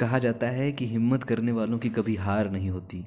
[0.00, 3.04] कहा जाता है कि हिम्मत करने वालों की कभी हार नहीं होती।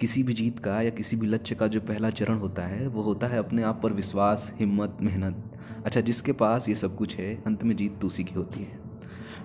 [0.00, 3.02] किसी भी जीत का या किसी भी लक्ष्य का जो पहला चरण होता है, वो
[3.02, 5.52] होता है अपने आप पर विश्वास, हिम्मत, मेहनत।
[5.86, 8.78] अच्छा जिसके पास ये सब कुछ है, अंत में जीत तो उसी की होती है।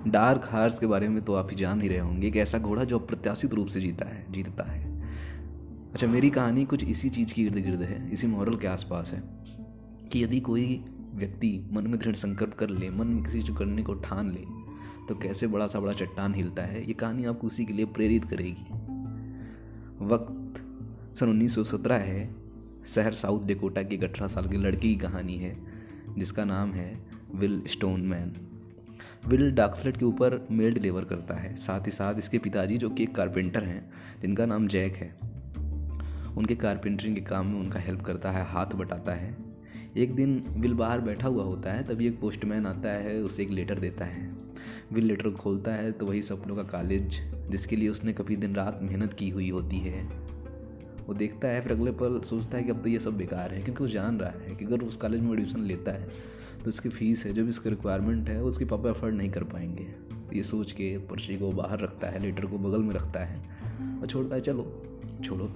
[0.07, 2.83] डार्क हार्स के बारे में तो आप ही जान ही रहे होंगे एक ऐसा घोड़ा
[2.83, 5.01] जो अप्रत्याशित रूप से जीता है, जीतता है।
[5.93, 9.23] अच्छा मेरी कहानी कुछ इसी चीज़ की इर्द गिर्द है, इसी मॉरल के आसपास है
[10.11, 13.83] कि यदि कोई व्यक्ति मन में दृढ़ संकल्प कर ले, मन में किसी चीज़ करने
[13.83, 14.60] को ठान ले
[15.07, 18.25] तो कैसे बड़ा सा बड़ा चट्टान हिलता है, ये कहानी आपको उसी के लिए प्रेरित
[18.25, 18.73] करेगी।
[20.05, 20.61] वक्त
[21.15, 22.35] सन 1917 है,
[22.85, 25.57] शहर साउथ डेकोटा की अठारह साल की लड़की की कहानी है,
[26.17, 28.33] जिसका नाम है विल स्टोन मैन
[29.27, 33.03] विल डाक्सलेट के ऊपर मेल डिलीवर करता है, साथ ही साथ इसके पिताजी जो कि
[33.03, 35.19] एक कारपेंटर हैं, जिनका नाम जैक है।
[36.37, 39.50] उनके कारपेंटरिंग के काम में उनका हेल्प करता है, हाथ बटाता है
[39.97, 43.49] एक दिन विल बाहर बैठा हुआ होता है, तभी एक पोस्टमैन आता है, उसे एक
[43.49, 44.29] लेटर देता है।
[44.93, 48.79] विल लेटर खोलता है तो वही सपनों का कॉलेज जिसके लिए उसने कभी दिन रात
[48.81, 50.03] मेहनत की हुई होती है।
[51.07, 53.61] वो देखता है, फिर अगले पल सोचता है कि अब तो ये सब बेकार है,
[53.63, 56.07] क्योंकि वो जान रहा है कि अगर उस कॉलेज में एडमिशन लेता है
[56.63, 59.87] तो उसकी फ़ीस है जो भी उसकी रिक्वायरमेंट है, उसके पापा अफोर्ड नहीं कर पाएँगे।
[60.33, 63.39] ये सोच के पर्ची को बाहर रखता है लेटर को बगल में रखता है
[64.01, 64.63] और छोड़ता है, चलो,
[65.23, 65.49] छोड़ो।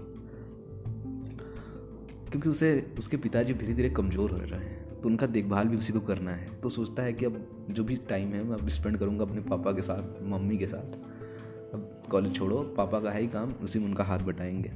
[2.35, 5.93] क्योंकि उसे, उसके पिताजी धीरे धीरे कमज़ोर हो रहे हैं। तो उनका देखभाल भी उसी
[5.93, 8.97] को करना है। तो सोचता है कि अब जो भी टाइम है, मैं अब स्पेंड
[8.97, 10.95] करूँगा अपने पापा के साथ, मम्मी के साथ।
[11.73, 14.71] अब कॉलेज छोड़ो, पापा का है ही काम, उसी में उनका हाथ बटाएँगे।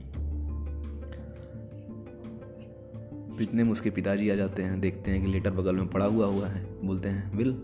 [3.43, 6.25] इतने में उसके पिताजी आ जाते हैं, देखते हैं कि लेटर बगल में पड़ा हुआ
[6.25, 7.61] हुआ है। बोलते हैं, विल,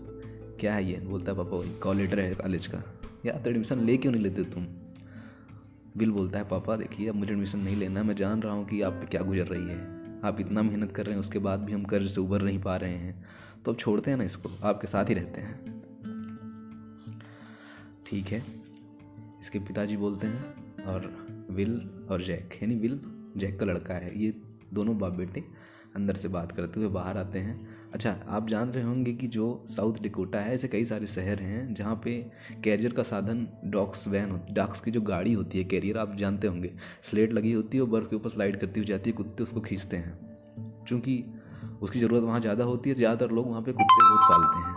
[0.60, 0.96] क्या है ये?
[0.96, 2.78] बोलता है पापा कॉल लेटर है कॉलेज का।
[3.26, 4.66] यार तो एडमिशन ले क्यों नहीं लेते तुम।
[5.96, 8.80] विल बोलता है, पापा, देखिए, अब मुझे एडमिशन नहीं लेना, मैं जान रहा हूँ कि
[8.82, 11.72] आप पे क्या गुजर रही है। आप इतना मेहनत कर रहे हैं, उसके बाद भी
[11.72, 13.24] हम कर्ज से उभर नहीं पा रहे हैं।
[13.64, 15.82] तो अब छोड़ते हैं ना इसको, आपके साथ ही रहते हैं।
[18.06, 18.42] ठीक है,
[19.40, 23.00] इसके पिताजी बोलते हैं, और विल और जैक, यानी विल,
[23.36, 24.34] जैक का लड़का है, ये
[24.74, 25.44] दोनों बाप बेटे
[25.96, 29.64] अंदर से बात करते हुए बाहर आते हैं। अच्छा आप जान रहे होंगे कि जो
[29.68, 32.14] साउथ डिकोटा है, ऐसे कई सारे शहर हैं जहाँ पे
[32.64, 36.72] कैरियर का साधन डॉक्स वैन डॉक्स की जो गाड़ी होती है, कैरियर, आप जानते होंगे।
[37.02, 39.60] स्लेट लगी होती है और बर्फ़ के ऊपर स्लाइड करती हुई जाती है, कुत्ते उसको
[39.60, 41.24] खींचते हैं। चूँकि
[41.82, 44.74] उसकी ज़रूरत वहाँ ज़्यादा होती है, ज़्यादातर लोग वहाँ पर कुत्ते बहुत पालते हैं।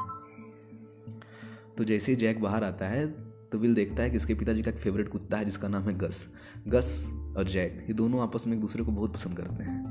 [1.78, 3.08] तो जैसे ही जैक बाहर आता है
[3.52, 5.98] तो विल देखता है कि इसके पिताजी का एक फेवरेट कुत्ता है, जिसका नाम है
[5.98, 6.28] गस।
[6.68, 9.89] गस और जैक, ये दोनों आपस में एक दूसरे को बहुत पसंद करते हैं।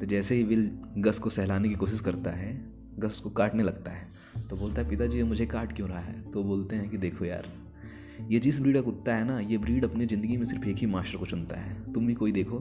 [0.00, 3.90] तो जैसे ही विल गस को सहलाने की कोशिश करता है, गस को काटने लगता
[3.90, 4.08] है
[4.50, 6.30] तो बोलता है, पिताजी, ये मुझे काट क्यों रहा है?
[6.30, 7.46] तो बोलते हैं कि, देखो यार,
[8.30, 10.86] ये जिस ब्रीड का कुत्ता है ना, ये ब्रीड अपनी ज़िंदगी में सिर्फ़ एक ही
[10.86, 12.58] मास्टर को चुनता है। तुम भी कोई देखो,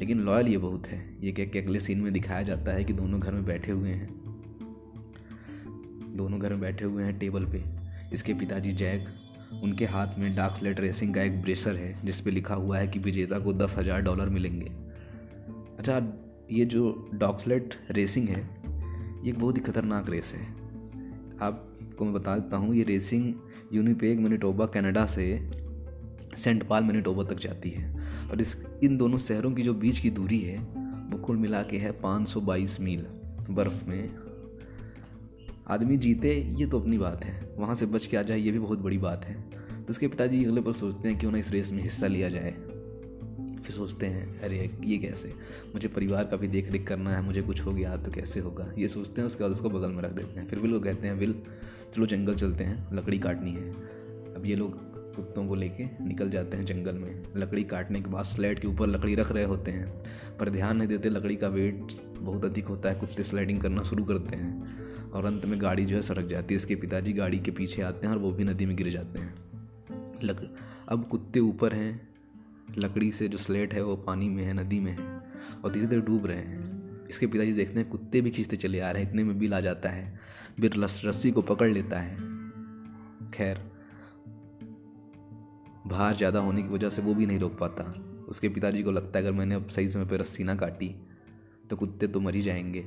[0.00, 2.92] लेकिन लॉयल ये बहुत है। ये क्या क्या अगले सीन में दिखाया जाता है कि
[2.92, 4.08] दोनों घर में बैठे हुए हैं?
[6.16, 7.62] दोनों घर में बैठे हुए हैं टेबल पे।
[8.12, 9.06] इसके पिताजी जैक,
[9.62, 12.88] उनके हाथ में डार्क स्लेट रेसिंग का एक ब्रेसर है, जिस पे लिखा हुआ है
[12.88, 14.66] कि विजेता को दस हज़ार डॉलर मिलेंगे।
[15.78, 16.00] अच्छा
[16.50, 18.50] ये जो डॉक्सलेट रेसिंग है,
[19.24, 20.42] ये एक बहुत ही खतरनाक रेस है।
[21.40, 23.34] आपको मैं बता देता हूँ, ये रेसिंग
[23.72, 25.50] यूनिपेग मैनिटोबा, कनाडा से
[26.36, 30.10] सेंट पाल मैनिटोबा तक जाती है। और इस, इन दोनों शहरों की जो बीच की
[30.10, 30.58] दूरी है,
[31.10, 33.06] वो कुल मिला के है 522 मील
[33.50, 34.14] बर्फ़ में।
[35.68, 38.58] आदमी जीते, ये तो अपनी बात है। वहाँ से बच के आ जाए, ये भी
[38.58, 39.42] बहुत बड़ी बात है।
[39.84, 42.75] तो उसके पिताजी अगले पर सोचते हैं क्यों ना इस रेस में हिस्सा लिया जाए।
[43.66, 45.32] फिर सोचते हैं, अरे, ये कैसे?
[45.74, 48.72] मुझे परिवार का भी देख रेख करना है, मुझे कुछ हो गया तो कैसे होगा?
[48.78, 51.06] ये सोचते हैं, उसके बाद उसको बगल में रख देते हैं। फिर भी लोग कहते
[51.06, 51.34] हैं, विल,
[51.94, 53.70] चलो जंगल चलते हैं, लकड़ी काटनी है।
[54.34, 58.24] अब ये लोग कुत्तों को लेके निकल जाते हैं जंगल में। लकड़ी काटने के बाद
[58.24, 60.04] स्लाइड के ऊपर लकड़ी रख रहे होते हैं,
[60.38, 61.84] पर ध्यान नहीं देते लकड़ी का वेट
[62.18, 64.76] बहुत अधिक होता है, कुत्ते स्लाइडिंग करना शुरू करते हैं
[65.10, 68.06] और अंत में गाड़ी जो है सड़क जाती है। इसके पिताजी गाड़ी के पीछे आते
[68.06, 69.34] हैं और वो भी नदी में गिर जाते हैं।
[70.22, 70.56] लक,
[70.88, 72.15] अब कुत्ते ऊपर हैं
[72.78, 75.06] लकड़ी से जो स्लेट है वो पानी में है, नदी में है,
[75.64, 78.90] और धीरे धीरे डूब रहे हैं। इसके पिताजी देखते हैं, कुत्ते भी खींचते चले आ
[78.90, 80.18] रहे हैं, इतने में बिल आ जाता है
[80.60, 82.16] बिर रस्सी को पकड़ लेता है।
[83.30, 83.60] खैर,
[85.86, 87.84] भार ज़्यादा होने की वजह से वो भी नहीं रोक पाता।
[88.28, 90.94] उसके पिताजी को लगता है, अगर मैंने अब सही समय पर रस्सी ना काटी
[91.70, 92.80] तो कुत्ते तो मर ही जाएँगे।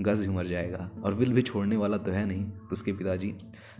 [0.00, 3.34] गज भी मर जाएगा और विल भी छोड़ने वाला तो है नहीं। तो उसके पिताजी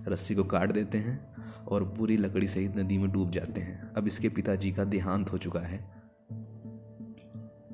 [0.08, 1.34] रस्सी को काट देते हैं
[1.66, 5.38] और पूरी लकड़ी सहित नदी में डूब जाते हैं। अब इसके पिताजी का देहांत हो
[5.38, 5.78] चुका है।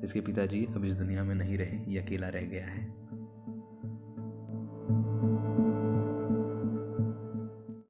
[0.03, 3.06] इसके पिताजी अब इस दुनिया में नहीं रहे, ये अकेला रह गया है।